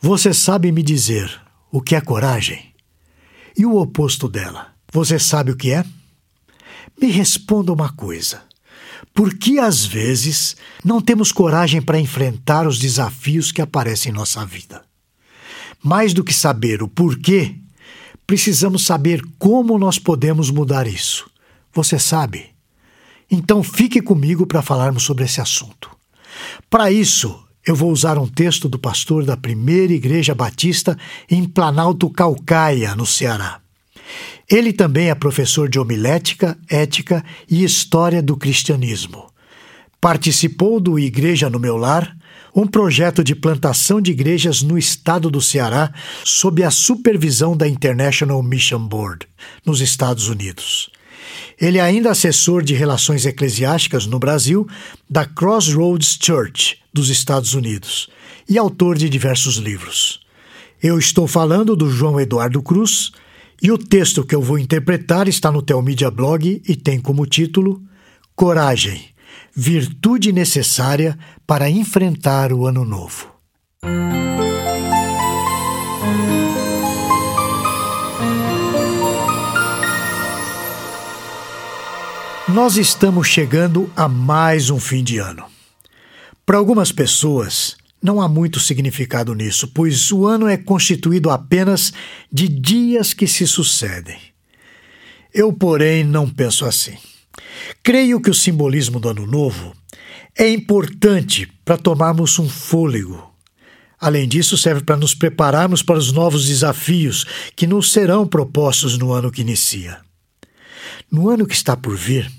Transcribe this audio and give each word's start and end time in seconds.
Você 0.00 0.32
sabe 0.32 0.70
me 0.70 0.80
dizer 0.80 1.28
o 1.72 1.80
que 1.82 1.96
é 1.96 2.00
coragem? 2.00 2.72
E 3.56 3.66
o 3.66 3.76
oposto 3.76 4.28
dela? 4.28 4.68
Você 4.92 5.18
sabe 5.18 5.50
o 5.50 5.56
que 5.56 5.72
é? 5.72 5.84
Me 7.00 7.08
responda 7.08 7.72
uma 7.72 7.90
coisa. 7.90 8.42
Por 9.12 9.34
que 9.36 9.58
às 9.58 9.84
vezes 9.84 10.56
não 10.84 11.00
temos 11.00 11.32
coragem 11.32 11.82
para 11.82 11.98
enfrentar 11.98 12.64
os 12.64 12.78
desafios 12.78 13.50
que 13.50 13.60
aparecem 13.60 14.12
em 14.12 14.14
nossa 14.14 14.46
vida? 14.46 14.84
Mais 15.82 16.14
do 16.14 16.22
que 16.22 16.32
saber 16.32 16.80
o 16.80 16.86
porquê, 16.86 17.56
precisamos 18.24 18.86
saber 18.86 19.20
como 19.36 19.76
nós 19.78 19.98
podemos 19.98 20.48
mudar 20.48 20.86
isso. 20.86 21.28
Você 21.72 21.98
sabe? 21.98 22.50
Então 23.28 23.64
fique 23.64 24.00
comigo 24.00 24.46
para 24.46 24.62
falarmos 24.62 25.02
sobre 25.02 25.24
esse 25.24 25.40
assunto. 25.40 25.90
Para 26.70 26.92
isso, 26.92 27.47
eu 27.68 27.74
vou 27.74 27.92
usar 27.92 28.16
um 28.16 28.26
texto 28.26 28.66
do 28.66 28.78
pastor 28.78 29.26
da 29.26 29.36
primeira 29.36 29.92
Igreja 29.92 30.34
Batista 30.34 30.96
em 31.30 31.44
Planalto 31.44 32.08
Calcaia, 32.08 32.94
no 32.94 33.04
Ceará. 33.04 33.60
Ele 34.48 34.72
também 34.72 35.10
é 35.10 35.14
professor 35.14 35.68
de 35.68 35.78
homilética, 35.78 36.56
ética 36.66 37.22
e 37.46 37.62
história 37.62 38.22
do 38.22 38.38
cristianismo. 38.38 39.26
Participou 40.00 40.80
do 40.80 40.98
Igreja 40.98 41.50
no 41.50 41.60
Meu 41.60 41.76
Lar, 41.76 42.16
um 42.56 42.66
projeto 42.66 43.22
de 43.22 43.34
plantação 43.34 44.00
de 44.00 44.12
igrejas 44.12 44.62
no 44.62 44.78
estado 44.78 45.30
do 45.30 45.42
Ceará, 45.42 45.92
sob 46.24 46.64
a 46.64 46.70
supervisão 46.70 47.54
da 47.54 47.68
International 47.68 48.42
Mission 48.42 48.88
Board, 48.88 49.28
nos 49.66 49.82
Estados 49.82 50.28
Unidos. 50.28 50.88
Ele 51.60 51.76
é 51.76 51.82
ainda 51.82 52.10
assessor 52.10 52.62
de 52.62 52.72
relações 52.72 53.26
eclesiásticas 53.26 54.06
no 54.06 54.18
Brasil 54.18 54.66
da 55.10 55.26
Crossroads 55.26 56.18
Church, 56.18 56.77
dos 56.92 57.10
Estados 57.10 57.54
Unidos, 57.54 58.08
e 58.48 58.56
autor 58.56 58.96
de 58.96 59.08
diversos 59.08 59.56
livros. 59.56 60.20
Eu 60.82 60.98
estou 60.98 61.26
falando 61.26 61.74
do 61.74 61.90
João 61.90 62.20
Eduardo 62.20 62.62
Cruz 62.62 63.12
e 63.60 63.70
o 63.72 63.78
texto 63.78 64.24
que 64.24 64.34
eu 64.34 64.40
vou 64.40 64.58
interpretar 64.58 65.26
está 65.26 65.50
no 65.50 65.60
Telmídia 65.60 66.10
Blog 66.10 66.62
e 66.66 66.76
tem 66.76 67.00
como 67.00 67.26
título 67.26 67.82
Coragem, 68.34 69.06
virtude 69.54 70.32
necessária 70.32 71.18
para 71.46 71.68
enfrentar 71.68 72.52
o 72.52 72.66
ano 72.66 72.84
novo. 72.84 73.26
Nós 82.48 82.76
estamos 82.76 83.26
chegando 83.26 83.90
a 83.94 84.08
mais 84.08 84.70
um 84.70 84.80
fim 84.80 85.04
de 85.04 85.18
ano. 85.18 85.57
Para 86.48 86.56
algumas 86.56 86.90
pessoas, 86.90 87.76
não 88.02 88.22
há 88.22 88.26
muito 88.26 88.58
significado 88.58 89.34
nisso, 89.34 89.68
pois 89.68 90.10
o 90.10 90.26
ano 90.26 90.48
é 90.48 90.56
constituído 90.56 91.28
apenas 91.28 91.92
de 92.32 92.48
dias 92.48 93.12
que 93.12 93.26
se 93.26 93.46
sucedem. 93.46 94.16
Eu, 95.34 95.52
porém, 95.52 96.02
não 96.04 96.26
penso 96.26 96.64
assim. 96.64 96.96
Creio 97.82 98.18
que 98.18 98.30
o 98.30 98.34
simbolismo 98.34 98.98
do 98.98 99.10
Ano 99.10 99.26
Novo 99.26 99.74
é 100.34 100.48
importante 100.48 101.46
para 101.66 101.76
tomarmos 101.76 102.38
um 102.38 102.48
fôlego. 102.48 103.30
Além 104.00 104.26
disso, 104.26 104.56
serve 104.56 104.82
para 104.82 104.96
nos 104.96 105.14
prepararmos 105.14 105.82
para 105.82 105.98
os 105.98 106.12
novos 106.12 106.46
desafios 106.48 107.26
que 107.54 107.66
nos 107.66 107.92
serão 107.92 108.26
propostos 108.26 108.96
no 108.96 109.12
ano 109.12 109.30
que 109.30 109.42
inicia. 109.42 109.98
No 111.12 111.28
ano 111.28 111.46
que 111.46 111.54
está 111.54 111.76
por 111.76 111.94
vir, 111.94 112.37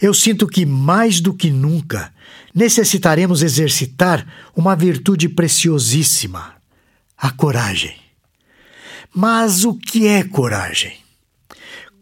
eu 0.00 0.12
sinto 0.14 0.46
que 0.46 0.64
mais 0.64 1.20
do 1.20 1.34
que 1.34 1.50
nunca 1.50 2.12
necessitaremos 2.54 3.42
exercitar 3.42 4.26
uma 4.54 4.76
virtude 4.76 5.28
preciosíssima: 5.28 6.54
a 7.16 7.30
coragem. 7.30 7.96
Mas 9.14 9.64
o 9.64 9.74
que 9.74 10.06
é 10.06 10.24
coragem? 10.24 10.96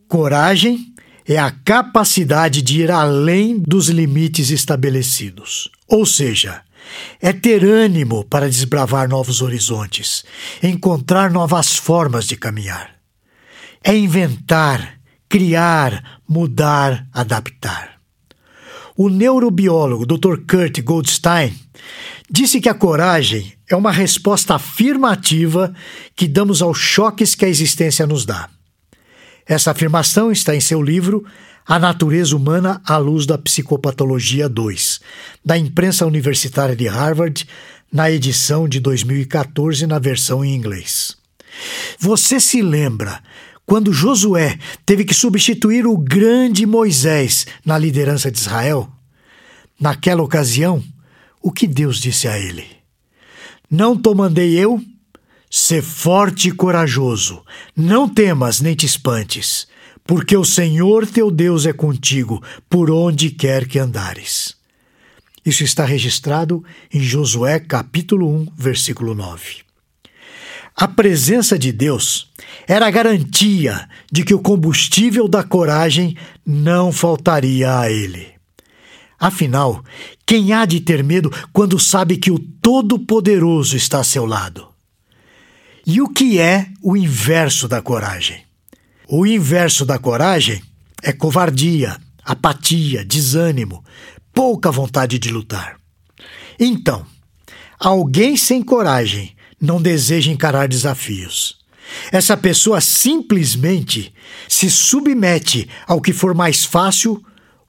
Coragem 0.08 0.92
é 1.26 1.38
a 1.38 1.50
capacidade 1.50 2.62
de 2.62 2.80
ir 2.82 2.90
além 2.90 3.58
dos 3.58 3.88
limites 3.88 4.50
estabelecidos. 4.50 5.70
Ou 5.86 6.04
seja, 6.04 6.62
é 7.20 7.32
ter 7.32 7.64
ânimo 7.64 8.24
para 8.24 8.48
desbravar 8.48 9.08
novos 9.08 9.40
horizontes, 9.40 10.24
encontrar 10.62 11.30
novas 11.30 11.76
formas 11.76 12.26
de 12.26 12.36
caminhar. 12.36 12.94
É 13.84 13.96
inventar, 13.96 14.98
criar, 15.32 16.20
mudar, 16.28 17.06
adaptar. 17.10 17.92
O 18.94 19.08
neurobiólogo 19.08 20.04
Dr. 20.04 20.42
Kurt 20.46 20.82
Goldstein 20.82 21.58
disse 22.30 22.60
que 22.60 22.68
a 22.68 22.74
coragem 22.74 23.54
é 23.66 23.74
uma 23.74 23.90
resposta 23.90 24.56
afirmativa 24.56 25.74
que 26.14 26.28
damos 26.28 26.60
aos 26.60 26.76
choques 26.76 27.34
que 27.34 27.46
a 27.46 27.48
existência 27.48 28.06
nos 28.06 28.26
dá. 28.26 28.50
Essa 29.46 29.70
afirmação 29.70 30.30
está 30.30 30.54
em 30.54 30.60
seu 30.60 30.82
livro 30.82 31.24
A 31.66 31.78
Natureza 31.78 32.36
Humana 32.36 32.82
à 32.84 32.98
Luz 32.98 33.24
da 33.24 33.38
Psicopatologia 33.38 34.50
2, 34.50 35.00
da 35.42 35.56
imprensa 35.56 36.04
universitária 36.04 36.76
de 36.76 36.86
Harvard, 36.86 37.48
na 37.90 38.10
edição 38.10 38.68
de 38.68 38.80
2014, 38.80 39.86
na 39.86 39.98
versão 39.98 40.44
em 40.44 40.54
inglês. 40.54 41.16
Você 41.98 42.38
se 42.38 42.60
lembra 42.60 43.22
quando 43.72 43.90
Josué 43.90 44.58
teve 44.84 45.02
que 45.02 45.14
substituir 45.14 45.86
o 45.86 45.96
grande 45.96 46.66
Moisés 46.66 47.46
na 47.64 47.78
liderança 47.78 48.30
de 48.30 48.36
Israel, 48.36 48.86
naquela 49.80 50.22
ocasião, 50.22 50.84
o 51.40 51.50
que 51.50 51.66
Deus 51.66 51.98
disse 51.98 52.28
a 52.28 52.38
ele? 52.38 52.66
Não 53.70 53.96
te 53.96 54.14
mandei 54.14 54.58
eu? 54.58 54.78
Sê 55.50 55.80
forte 55.80 56.48
e 56.48 56.52
corajoso, 56.52 57.42
não 57.74 58.06
temas 58.06 58.60
nem 58.60 58.74
te 58.74 58.84
espantes, 58.84 59.66
porque 60.04 60.36
o 60.36 60.44
Senhor 60.44 61.06
teu 61.06 61.30
Deus 61.30 61.64
é 61.64 61.72
contigo 61.72 62.42
por 62.68 62.90
onde 62.90 63.30
quer 63.30 63.66
que 63.66 63.78
andares. 63.78 64.54
Isso 65.46 65.64
está 65.64 65.86
registrado 65.86 66.62
em 66.92 67.00
Josué 67.00 67.58
capítulo 67.58 68.28
1, 68.28 68.48
versículo 68.54 69.14
9. 69.14 69.71
A 70.74 70.88
presença 70.88 71.58
de 71.58 71.70
Deus 71.70 72.30
era 72.66 72.86
a 72.86 72.90
garantia 72.90 73.88
de 74.10 74.24
que 74.24 74.34
o 74.34 74.40
combustível 74.40 75.28
da 75.28 75.42
coragem 75.42 76.16
não 76.44 76.90
faltaria 76.90 77.78
a 77.78 77.90
ele. 77.90 78.32
Afinal, 79.18 79.84
quem 80.26 80.52
há 80.52 80.64
de 80.64 80.80
ter 80.80 81.04
medo 81.04 81.30
quando 81.52 81.78
sabe 81.78 82.16
que 82.16 82.30
o 82.30 82.38
Todo-Poderoso 82.38 83.76
está 83.76 84.00
a 84.00 84.04
seu 84.04 84.26
lado? 84.26 84.68
E 85.86 86.00
o 86.00 86.08
que 86.08 86.38
é 86.38 86.68
o 86.82 86.96
inverso 86.96 87.68
da 87.68 87.80
coragem? 87.80 88.42
O 89.08 89.26
inverso 89.26 89.84
da 89.84 89.98
coragem 89.98 90.62
é 91.02 91.12
covardia, 91.12 91.96
apatia, 92.24 93.04
desânimo, 93.04 93.84
pouca 94.32 94.70
vontade 94.70 95.18
de 95.18 95.28
lutar. 95.28 95.76
Então, 96.58 97.04
alguém 97.78 98.36
sem 98.36 98.62
coragem 98.62 99.36
não 99.62 99.80
deseja 99.80 100.32
encarar 100.32 100.66
desafios. 100.66 101.56
Essa 102.10 102.36
pessoa 102.36 102.80
simplesmente 102.80 104.12
se 104.48 104.68
submete 104.68 105.68
ao 105.86 106.00
que 106.00 106.12
for 106.12 106.34
mais 106.34 106.64
fácil 106.64 107.22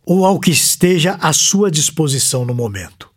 ou 0.03 0.25
ao 0.25 0.39
que 0.39 0.49
esteja 0.49 1.17
à 1.21 1.31
sua 1.31 1.69
disposição 1.69 2.43
no 2.43 2.53
momento. 2.53 3.09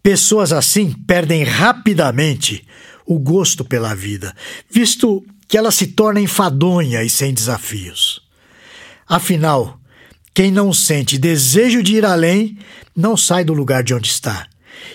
Pessoas 0.00 0.52
assim 0.52 0.92
perdem 0.92 1.42
rapidamente 1.42 2.64
o 3.04 3.18
gosto 3.18 3.64
pela 3.64 3.94
vida, 3.94 4.34
visto 4.70 5.24
que 5.48 5.58
ela 5.58 5.72
se 5.72 5.88
torna 5.88 6.20
enfadonha 6.20 7.02
e 7.02 7.10
sem 7.10 7.34
desafios. 7.34 8.22
Afinal, 9.08 9.78
quem 10.32 10.50
não 10.50 10.72
sente 10.72 11.18
desejo 11.18 11.82
de 11.82 11.96
ir 11.96 12.04
além 12.04 12.56
não 12.96 13.16
sai 13.16 13.44
do 13.44 13.52
lugar 13.52 13.82
de 13.82 13.92
onde 13.92 14.08
está 14.08 14.48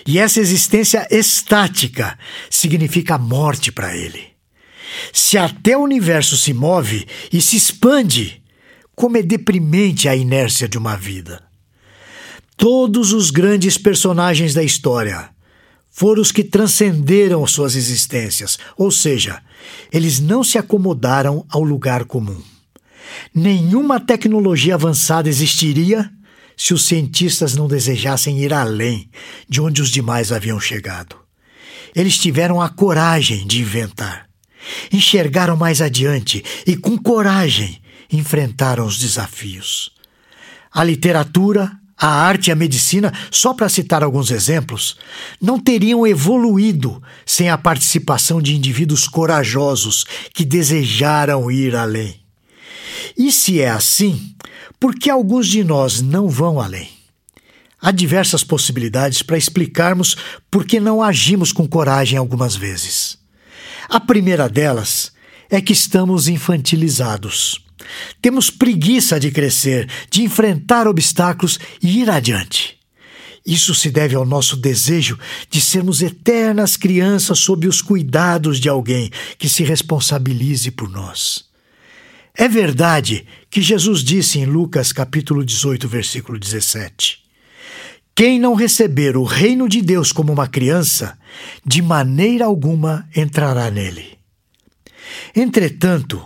e 0.06 0.18
essa 0.18 0.40
existência 0.40 1.06
estática 1.10 2.18
significa 2.50 3.18
morte 3.18 3.70
para 3.70 3.96
ele. 3.96 4.28
Se 5.12 5.36
até 5.36 5.76
o 5.76 5.82
universo 5.82 6.36
se 6.36 6.52
move 6.52 7.06
e 7.32 7.40
se 7.40 7.56
expande, 7.56 8.42
como 8.94 9.16
é 9.16 9.22
deprimente 9.22 10.08
a 10.08 10.16
inércia 10.16 10.68
de 10.68 10.78
uma 10.78 10.96
vida. 10.96 11.42
Todos 12.56 13.12
os 13.12 13.30
grandes 13.30 13.78
personagens 13.78 14.54
da 14.54 14.62
história 14.62 15.30
foram 15.88 16.20
os 16.22 16.32
que 16.32 16.42
transcenderam 16.42 17.46
suas 17.46 17.76
existências, 17.76 18.58
ou 18.76 18.90
seja, 18.90 19.42
eles 19.92 20.20
não 20.20 20.42
se 20.42 20.58
acomodaram 20.58 21.44
ao 21.48 21.62
lugar 21.62 22.04
comum. 22.04 22.40
Nenhuma 23.34 24.00
tecnologia 24.00 24.74
avançada 24.74 25.28
existiria 25.28 26.10
se 26.58 26.74
os 26.74 26.84
cientistas 26.84 27.54
não 27.54 27.68
desejassem 27.68 28.40
ir 28.40 28.52
além 28.52 29.08
de 29.48 29.60
onde 29.60 29.80
os 29.80 29.90
demais 29.90 30.32
haviam 30.32 30.58
chegado. 30.58 31.16
Eles 31.94 32.18
tiveram 32.18 32.60
a 32.60 32.68
coragem 32.68 33.46
de 33.46 33.60
inventar. 33.60 34.28
Enxergaram 34.92 35.56
mais 35.56 35.80
adiante 35.80 36.44
e, 36.66 36.76
com 36.76 36.98
coragem, 36.98 37.80
enfrentaram 38.12 38.84
os 38.84 38.98
desafios. 38.98 39.92
A 40.72 40.82
literatura, 40.82 41.70
a 41.96 42.08
arte 42.08 42.48
e 42.48 42.52
a 42.52 42.56
medicina, 42.56 43.12
só 43.30 43.54
para 43.54 43.68
citar 43.68 44.02
alguns 44.02 44.30
exemplos, 44.30 44.96
não 45.40 45.60
teriam 45.60 46.06
evoluído 46.06 47.00
sem 47.24 47.48
a 47.48 47.56
participação 47.56 48.42
de 48.42 48.56
indivíduos 48.56 49.06
corajosos 49.06 50.04
que 50.34 50.44
desejaram 50.44 51.50
ir 51.50 51.76
além. 51.76 52.20
E 53.16 53.32
se 53.32 53.60
é 53.60 53.70
assim, 53.70 54.34
por 54.80 54.94
que 54.94 55.10
alguns 55.10 55.48
de 55.48 55.64
nós 55.64 56.00
não 56.00 56.28
vão 56.28 56.60
além? 56.60 56.88
Há 57.80 57.90
diversas 57.90 58.42
possibilidades 58.44 59.22
para 59.22 59.38
explicarmos 59.38 60.16
por 60.50 60.64
que 60.64 60.80
não 60.80 61.02
agimos 61.02 61.52
com 61.52 61.66
coragem 61.66 62.18
algumas 62.18 62.56
vezes. 62.56 63.18
A 63.88 63.98
primeira 63.98 64.48
delas 64.48 65.12
é 65.50 65.60
que 65.60 65.72
estamos 65.72 66.28
infantilizados. 66.28 67.64
Temos 68.20 68.50
preguiça 68.50 69.18
de 69.18 69.30
crescer, 69.30 69.88
de 70.10 70.22
enfrentar 70.22 70.86
obstáculos 70.86 71.58
e 71.82 72.00
ir 72.00 72.10
adiante. 72.10 72.78
Isso 73.46 73.74
se 73.74 73.90
deve 73.90 74.14
ao 74.14 74.26
nosso 74.26 74.56
desejo 74.56 75.18
de 75.48 75.60
sermos 75.60 76.02
eternas 76.02 76.76
crianças 76.76 77.38
sob 77.38 77.66
os 77.66 77.80
cuidados 77.80 78.60
de 78.60 78.68
alguém 78.68 79.10
que 79.38 79.48
se 79.48 79.64
responsabilize 79.64 80.70
por 80.70 80.90
nós. 80.90 81.47
É 82.40 82.46
verdade 82.46 83.26
que 83.50 83.60
Jesus 83.60 84.04
disse 84.04 84.38
em 84.38 84.46
Lucas 84.46 84.92
capítulo 84.92 85.44
18, 85.44 85.88
versículo 85.88 86.38
17: 86.38 87.18
Quem 88.14 88.38
não 88.38 88.54
receber 88.54 89.16
o 89.16 89.24
reino 89.24 89.68
de 89.68 89.82
Deus 89.82 90.12
como 90.12 90.32
uma 90.32 90.46
criança, 90.46 91.18
de 91.66 91.82
maneira 91.82 92.44
alguma 92.44 93.08
entrará 93.16 93.68
nele. 93.72 94.16
Entretanto, 95.34 96.24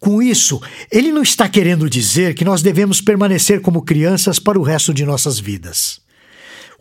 com 0.00 0.20
isso, 0.20 0.60
ele 0.90 1.12
não 1.12 1.22
está 1.22 1.48
querendo 1.48 1.88
dizer 1.88 2.34
que 2.34 2.44
nós 2.44 2.60
devemos 2.60 3.00
permanecer 3.00 3.60
como 3.60 3.82
crianças 3.82 4.40
para 4.40 4.58
o 4.58 4.62
resto 4.64 4.92
de 4.92 5.06
nossas 5.06 5.38
vidas. 5.38 6.00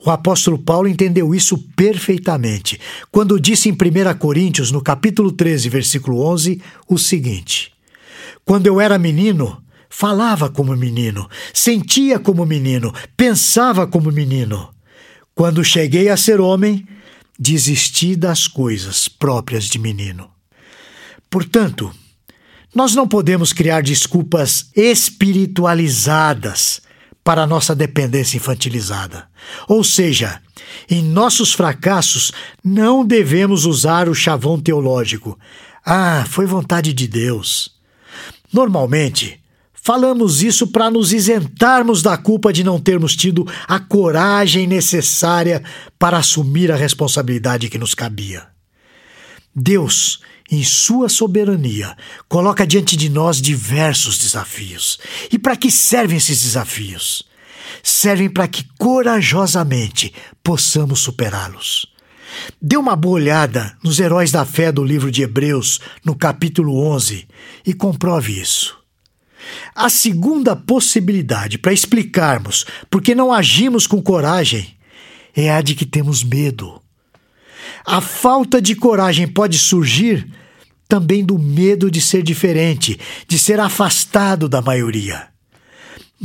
O 0.04 0.10
apóstolo 0.10 0.58
Paulo 0.58 0.88
entendeu 0.88 1.36
isso 1.36 1.60
perfeitamente 1.76 2.80
quando 3.12 3.40
disse 3.40 3.70
em 3.70 3.74
1 3.74 4.18
Coríntios, 4.18 4.72
no 4.72 4.82
capítulo 4.82 5.32
13, 5.32 5.70
versículo 5.70 6.26
11, 6.26 6.60
o 6.90 6.98
seguinte: 6.98 7.72
Quando 8.46 8.68
eu 8.68 8.82
era 8.82 8.98
menino, 8.98 9.64
falava 9.90 10.50
como 10.50 10.76
menino, 10.76 11.30
sentia 11.54 12.20
como 12.20 12.46
menino, 12.46 12.94
pensava 13.16 13.88
como 13.88 14.12
menino. 14.12 14.70
Quando 15.36 15.64
cheguei 15.64 16.10
a 16.10 16.18
ser 16.18 16.42
homem, 16.42 16.86
desisti 17.40 18.16
das 18.16 18.48
coisas 18.48 19.08
próprias 19.08 19.66
de 19.66 19.80
menino. 19.80 20.30
Portanto, 21.30 21.92
nós 22.76 22.94
não 22.96 23.08
podemos 23.08 23.54
criar 23.54 23.82
desculpas 23.82 24.70
espiritualizadas 24.76 26.82
para 27.24 27.48
nossa 27.48 27.76
dependência 27.76 28.38
infantilizada. 28.38 29.28
Ou 29.68 29.84
seja, 29.84 30.42
em 30.90 31.04
nossos 31.04 31.54
fracassos 31.54 32.32
não 32.64 33.06
devemos 33.06 33.66
usar 33.66 34.10
o 34.10 34.16
chavão 34.16 34.60
teológico. 34.60 35.38
Ah, 35.86 36.26
foi 36.28 36.46
vontade 36.46 36.94
de 36.94 37.08
Deus. 37.08 37.73
Normalmente, 38.54 39.42
falamos 39.74 40.44
isso 40.44 40.68
para 40.68 40.92
nos 40.92 41.12
isentarmos 41.12 42.02
da 42.02 42.16
culpa 42.16 42.54
de 42.54 42.64
não 42.64 42.80
termos 42.80 43.16
tido 43.16 43.46
a 43.68 43.80
coragem 43.80 44.68
necessária 44.68 45.64
para 45.98 46.18
assumir 46.18 46.72
a 46.72 46.76
responsabilidade 46.76 47.70
que 47.70 47.80
nos 47.80 47.96
cabia. 47.96 48.48
Deus 49.56 50.22
em 50.52 50.64
sua 50.64 51.10
soberania, 51.10 51.96
coloca 52.28 52.68
diante 52.68 52.96
de 52.96 53.10
nós 53.10 53.42
diversos 53.42 54.20
desafios. 54.20 55.00
E 55.32 55.40
para 55.40 55.56
que 55.56 55.72
servem 55.72 56.18
esses 56.18 56.44
desafios? 56.44 57.24
Servem 57.82 58.30
para 58.30 58.48
que 58.48 58.66
corajosamente 58.78 60.14
possamos 60.44 61.00
superá-los. 61.00 61.93
Dê 62.62 62.78
uma 62.78 62.96
boa 62.96 63.16
olhada 63.16 63.76
nos 63.84 64.00
heróis 64.00 64.32
da 64.32 64.46
fé 64.46 64.72
do 64.72 64.84
livro 64.84 65.12
de 65.12 65.22
Hebreus, 65.22 65.80
no 66.04 66.16
capítulo 66.16 66.78
11, 66.78 67.28
e 67.66 67.74
comprove 67.74 68.40
isso. 68.40 68.78
A 69.76 69.90
segunda 69.90 70.56
possibilidade 70.56 71.58
para 71.58 71.74
explicarmos 71.74 72.66
por 72.90 73.02
que 73.02 73.14
não 73.14 73.32
agimos 73.32 73.86
com 73.86 74.02
coragem 74.02 74.76
é 75.36 75.52
a 75.52 75.62
de 75.62 75.76
que 75.76 75.86
temos 75.86 76.24
medo. 76.24 76.82
A 77.86 78.00
falta 78.00 78.62
de 78.62 78.76
coragem 78.76 79.28
pode 79.28 79.58
surgir 79.58 80.28
também 80.88 81.26
do 81.26 81.40
medo 81.40 81.90
de 81.90 82.00
ser 82.00 82.22
diferente, 82.22 83.00
de 83.28 83.40
ser 83.40 83.60
afastado 83.60 84.48
da 84.48 84.62
maioria. 84.62 85.33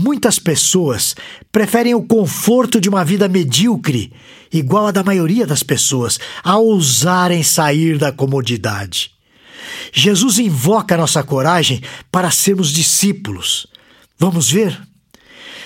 Muitas 0.01 0.39
pessoas 0.39 1.17
preferem 1.51 1.93
o 1.93 2.05
conforto 2.05 2.81
de 2.81 2.89
uma 2.89 3.05
vida 3.05 3.27
medíocre, 3.27 4.13
igual 4.53 4.87
a 4.87 4.91
da 4.93 5.03
maioria 5.03 5.45
das 5.45 5.65
pessoas, 5.65 6.21
a 6.45 6.57
ousarem 6.57 7.43
sair 7.43 7.99
da 7.99 8.13
comodidade. 8.13 9.11
Jesus 9.93 10.39
invoca 10.39 10.97
nossa 10.97 11.21
coragem 11.25 11.83
para 12.13 12.31
sermos 12.31 12.73
discípulos. 12.73 13.67
Vamos 14.17 14.49
ver? 14.49 14.81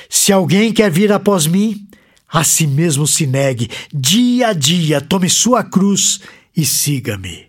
Se 0.08 0.32
alguém 0.32 0.72
quer 0.72 0.90
vir 0.90 1.12
após 1.12 1.46
mim, 1.46 1.86
a 2.26 2.42
si 2.42 2.66
mesmo 2.66 3.06
se 3.06 3.26
negue, 3.26 3.68
dia 3.92 4.48
a 4.48 4.52
dia 4.54 5.02
tome 5.02 5.28
sua 5.28 5.62
cruz 5.62 6.20
e 6.56 6.64
siga-me. 6.64 7.48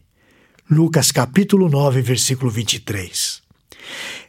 Lucas 0.69 1.13
capítulo 1.13 1.69
9, 1.69 2.01
versículo 2.01 2.51
23. 2.51 3.41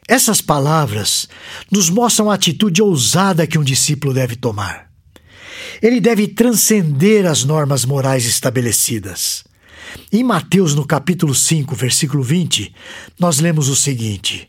Essas 0.07 0.39
palavras 0.39 1.27
nos 1.71 1.89
mostram 1.89 2.29
a 2.29 2.35
atitude 2.35 2.81
ousada 2.81 3.47
que 3.47 3.57
um 3.57 3.63
discípulo 3.63 4.13
deve 4.13 4.35
tomar. 4.35 4.89
Ele 5.81 5.99
deve 5.99 6.27
transcender 6.27 7.25
as 7.25 7.43
normas 7.43 7.85
morais 7.85 8.25
estabelecidas. 8.25 9.43
Em 10.11 10.23
Mateus, 10.23 10.75
no 10.75 10.85
capítulo 10.85 11.33
5, 11.33 11.75
versículo 11.75 12.21
20, 12.21 12.73
nós 13.19 13.39
lemos 13.39 13.67
o 13.67 13.75
seguinte: 13.75 14.47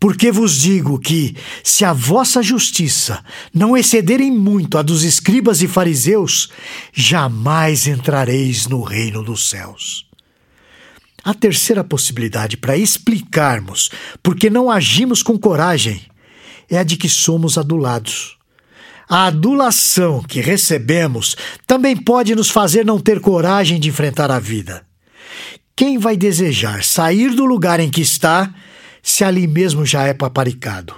porque 0.00 0.32
vos 0.32 0.62
digo 0.62 0.98
que, 0.98 1.36
se 1.62 1.84
a 1.84 1.92
vossa 1.92 2.42
justiça 2.42 3.22
não 3.52 3.76
excederem 3.76 4.30
muito 4.30 4.78
a 4.78 4.82
dos 4.82 5.04
escribas 5.04 5.60
e 5.60 5.68
fariseus, 5.68 6.48
jamais 6.92 7.86
entrareis 7.86 8.66
no 8.66 8.82
reino 8.82 9.22
dos 9.22 9.48
céus. 9.48 10.09
A 11.22 11.34
terceira 11.34 11.84
possibilidade 11.84 12.56
para 12.56 12.76
explicarmos 12.76 13.90
por 14.22 14.34
que 14.34 14.48
não 14.48 14.70
agimos 14.70 15.22
com 15.22 15.38
coragem 15.38 16.02
é 16.68 16.78
a 16.78 16.82
de 16.82 16.96
que 16.96 17.08
somos 17.08 17.58
adulados. 17.58 18.38
A 19.08 19.26
adulação 19.26 20.22
que 20.22 20.40
recebemos 20.40 21.36
também 21.66 21.96
pode 21.96 22.34
nos 22.34 22.48
fazer 22.48 22.84
não 22.84 23.00
ter 23.00 23.20
coragem 23.20 23.80
de 23.80 23.88
enfrentar 23.88 24.30
a 24.30 24.38
vida. 24.38 24.86
Quem 25.74 25.98
vai 25.98 26.16
desejar 26.16 26.84
sair 26.84 27.34
do 27.34 27.44
lugar 27.44 27.80
em 27.80 27.90
que 27.90 28.00
está 28.00 28.54
se 29.02 29.24
ali 29.24 29.46
mesmo 29.46 29.84
já 29.84 30.04
é 30.04 30.14
paparicado? 30.14 30.94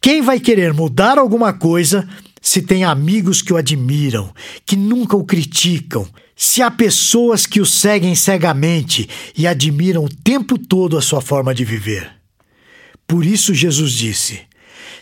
Quem 0.00 0.20
vai 0.20 0.38
querer 0.38 0.74
mudar 0.74 1.18
alguma 1.18 1.52
coisa 1.52 2.08
se 2.42 2.60
tem 2.62 2.84
amigos 2.84 3.42
que 3.42 3.52
o 3.52 3.56
admiram, 3.56 4.32
que 4.66 4.76
nunca 4.76 5.16
o 5.16 5.24
criticam, 5.24 6.06
se 6.42 6.62
há 6.62 6.70
pessoas 6.70 7.44
que 7.44 7.60
o 7.60 7.66
seguem 7.66 8.14
cegamente 8.14 9.06
e 9.36 9.46
admiram 9.46 10.06
o 10.06 10.08
tempo 10.08 10.56
todo 10.56 10.96
a 10.96 11.02
sua 11.02 11.20
forma 11.20 11.54
de 11.54 11.66
viver? 11.66 12.10
Por 13.06 13.26
isso 13.26 13.52
Jesus 13.52 13.92
disse: 13.92 14.40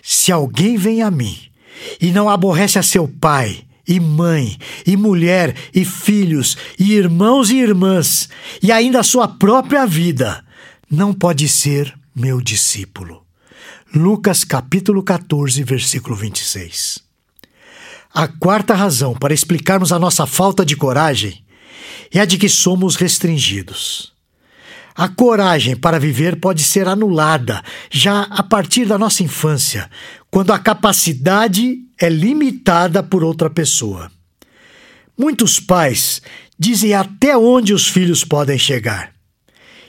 Se 0.03 0.33
alguém 0.33 0.77
vem 0.77 1.01
a 1.01 1.13
mim 1.13 1.39
e 2.01 2.11
não 2.11 2.29
aborrece 2.29 2.77
a 2.77 2.83
seu 2.83 3.07
pai, 3.07 3.65
e 3.87 4.01
mãe, 4.01 4.59
e 4.85 4.97
mulher, 4.97 5.55
e 5.73 5.85
filhos, 5.85 6.57
e 6.77 6.93
irmãos 6.95 7.51
e 7.51 7.59
irmãs, 7.59 8.29
e 8.61 8.73
ainda 8.73 8.99
a 8.99 9.05
sua 9.05 9.29
própria 9.29 9.87
vida, 9.87 10.45
não 10.91 11.15
pode 11.15 11.49
ser 11.49 11.97
meu 12.17 12.41
discípulo. 12.41 13.25
Lucas 13.95 14.43
capítulo 14.43 15.05
14, 15.05 15.63
versículo 15.63 16.17
26. 16.17 17.08
A 18.13 18.27
quarta 18.27 18.75
razão 18.75 19.15
para 19.15 19.35
explicarmos 19.35 19.93
a 19.93 19.99
nossa 19.99 20.27
falta 20.27 20.65
de 20.65 20.77
coragem 20.77 21.45
é 22.13 22.21
a 22.21 22.25
de 22.25 22.39
que 22.39 22.49
somos 22.49 22.97
restringidos. 22.97 24.13
A 24.95 25.09
coragem 25.09 25.77
para 25.77 26.01
viver 26.01 26.41
pode 26.41 26.63
ser 26.65 26.89
anulada 26.89 27.63
já 27.91 28.23
a 28.23 28.43
partir 28.43 28.85
da 28.85 28.99
nossa 28.99 29.23
infância, 29.23 29.89
quando 30.31 30.53
a 30.53 30.59
capacidade 30.59 31.79
é 31.97 32.09
limitada 32.09 33.03
por 33.03 33.23
outra 33.23 33.49
pessoa. 33.49 34.11
Muitos 35.17 35.61
pais 35.61 36.21
dizem 36.59 36.95
até 36.95 37.37
onde 37.37 37.73
os 37.73 37.87
filhos 37.87 38.25
podem 38.25 38.59
chegar. 38.59 39.13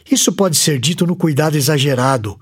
Isso 0.10 0.32
pode 0.32 0.58
ser 0.58 0.80
dito 0.80 1.08
no 1.08 1.16
cuidado 1.16 1.56
exagerado 1.56 2.40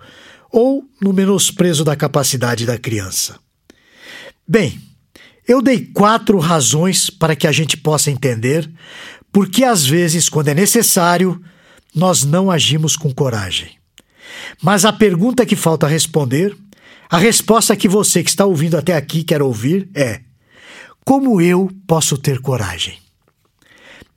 ou 0.52 0.84
no 1.02 1.14
menosprezo 1.14 1.84
da 1.84 1.96
capacidade 1.96 2.66
da 2.66 2.78
criança. 2.78 3.40
Bem, 4.48 4.82
eu 5.48 5.62
dei 5.62 5.86
quatro 5.86 6.38
razões 6.40 7.10
para 7.10 7.36
que 7.36 7.48
a 7.48 7.52
gente 7.52 7.78
possa 7.78 8.12
entender 8.12 8.70
por 9.32 9.50
que, 9.50 9.64
às 9.64 9.86
vezes, 9.86 10.30
quando 10.30 10.50
é 10.50 10.54
necessário, 10.54 11.42
nós 11.96 12.24
não 12.24 12.52
agimos 12.52 12.96
com 12.96 13.14
coragem. 13.14 13.78
Mas 14.62 14.84
a 14.84 14.92
pergunta 14.92 15.46
que 15.46 15.56
falta 15.56 15.88
responder, 15.88 16.56
a 17.10 17.18
resposta 17.18 17.76
que 17.76 17.88
você 17.88 18.24
que 18.24 18.30
está 18.30 18.46
ouvindo 18.46 18.78
até 18.78 18.96
aqui 18.96 19.24
quer 19.24 19.42
ouvir 19.42 19.90
é: 19.96 20.22
Como 21.06 21.40
eu 21.40 21.72
posso 21.88 22.18
ter 22.18 22.40
coragem? 22.40 22.98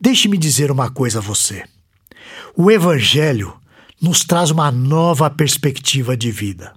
Deixe-me 0.01 0.37
dizer 0.37 0.71
uma 0.71 0.91
coisa 0.91 1.19
a 1.19 1.23
você. 1.23 1.65
O 2.57 2.71
Evangelho 2.71 3.55
nos 4.01 4.25
traz 4.25 4.51
uma 4.51 4.73
nova 4.73 5.31
perspectiva 5.31 6.17
de 6.17 6.31
vida. 6.31 6.73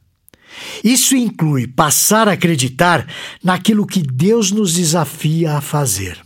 Isso 0.83 1.15
inclui 1.15 1.67
passar 1.67 2.27
a 2.27 2.33
acreditar 2.33 3.07
naquilo 3.43 3.87
que 3.87 4.01
Deus 4.01 4.51
nos 4.51 4.73
desafia 4.73 5.53
a 5.53 5.61
fazer. 5.61 6.19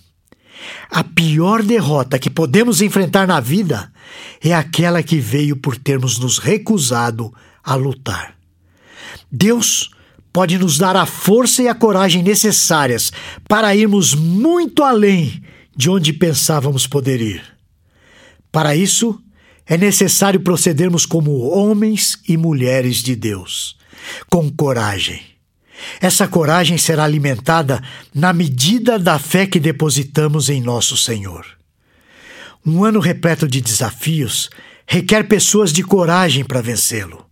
A 0.89 1.03
pior 1.03 1.63
derrota 1.63 2.19
que 2.19 2.29
podemos 2.29 2.81
enfrentar 2.81 3.27
na 3.27 3.39
vida 3.39 3.91
é 4.41 4.53
aquela 4.53 5.03
que 5.03 5.17
veio 5.17 5.55
por 5.55 5.77
termos 5.77 6.17
nos 6.17 6.37
recusado 6.37 7.33
a 7.63 7.75
lutar. 7.75 8.35
Deus 9.31 9.91
pode 10.31 10.57
nos 10.57 10.77
dar 10.77 10.95
a 10.95 11.05
força 11.05 11.63
e 11.63 11.67
a 11.67 11.75
coragem 11.75 12.23
necessárias 12.23 13.11
para 13.47 13.75
irmos 13.75 14.13
muito 14.13 14.83
além 14.83 15.41
de 15.75 15.89
onde 15.89 16.13
pensávamos 16.13 16.87
poder 16.87 17.21
ir. 17.21 17.43
Para 18.51 18.75
isso, 18.75 19.19
é 19.65 19.77
necessário 19.77 20.39
procedermos 20.39 21.05
como 21.05 21.39
homens 21.49 22.19
e 22.27 22.37
mulheres 22.37 22.97
de 22.97 23.15
Deus, 23.15 23.77
com 24.29 24.49
coragem. 24.51 25.21
Essa 26.01 26.27
coragem 26.27 26.77
será 26.77 27.03
alimentada 27.03 27.81
na 28.13 28.33
medida 28.33 28.97
da 28.97 29.19
fé 29.19 29.45
que 29.45 29.59
depositamos 29.59 30.49
em 30.49 30.61
nosso 30.61 30.97
Senhor. 30.97 31.45
Um 32.65 32.83
ano 32.83 32.99
repleto 32.99 33.47
de 33.47 33.61
desafios 33.61 34.49
requer 34.87 35.27
pessoas 35.27 35.71
de 35.71 35.83
coragem 35.83 36.43
para 36.43 36.61
vencê-lo. 36.61 37.25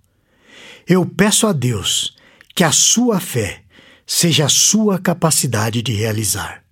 Eu 0.88 1.06
peço 1.06 1.48
a 1.48 1.54
Deus 1.54 2.16
que 2.54 2.64
a 2.64 2.72
sua 2.72 3.20
fé 3.20 3.64
seja 4.06 4.46
a 4.46 4.50
sua 4.50 5.00
capacidade 5.00 5.82
de 5.82 5.94
realizar. 5.94 6.64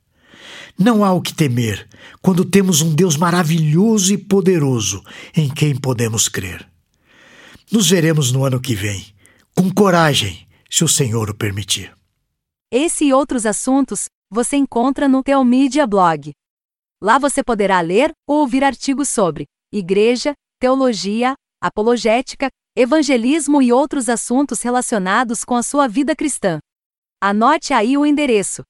Não 0.77 1.03
há 1.03 1.11
o 1.13 1.21
que 1.21 1.33
temer 1.33 1.87
quando 2.21 2.45
temos 2.45 2.81
um 2.81 2.93
Deus 2.93 3.17
maravilhoso 3.17 4.13
e 4.13 4.17
poderoso 4.17 5.03
em 5.35 5.49
quem 5.49 5.75
podemos 5.75 6.27
crer. 6.27 6.65
Nos 7.71 7.89
veremos 7.89 8.31
no 8.31 8.45
ano 8.45 8.59
que 8.59 8.75
vem, 8.75 9.05
com 9.55 9.73
coragem, 9.73 10.47
se 10.69 10.83
o 10.83 10.87
Senhor 10.87 11.29
o 11.29 11.35
permitir. 11.35 11.95
Esse 12.71 13.05
e 13.05 13.13
outros 13.13 13.45
assuntos 13.45 14.05
você 14.29 14.57
encontra 14.57 15.07
no 15.07 15.23
Teomídia 15.23 15.85
Blog. 15.85 16.31
Lá 17.01 17.19
você 17.19 17.43
poderá 17.43 17.79
ler 17.81 18.11
ou 18.27 18.39
ouvir 18.39 18.63
artigos 18.63 19.09
sobre 19.09 19.45
igreja, 19.71 20.33
teologia, 20.59 21.35
apologética, 21.61 22.49
evangelismo 22.75 23.61
e 23.61 23.71
outros 23.71 24.09
assuntos 24.09 24.61
relacionados 24.61 25.43
com 25.43 25.55
a 25.55 25.63
sua 25.63 25.87
vida 25.87 26.15
cristã. 26.15 26.59
Anote 27.21 27.73
aí 27.73 27.97
o 27.97 28.05
endereço: 28.05 28.63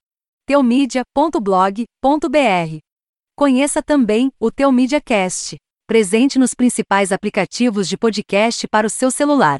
teomídia.blog.br. 0.45 2.77
Conheça 3.35 3.81
também 3.81 4.31
o 4.39 4.51
Teomídia 4.51 5.01
Cast, 5.01 5.55
presente 5.87 6.37
nos 6.37 6.53
principais 6.53 7.11
aplicativos 7.11 7.87
de 7.87 7.97
podcast 7.97 8.67
para 8.67 8.85
o 8.85 8.89
seu 8.89 9.09
celular. 9.09 9.59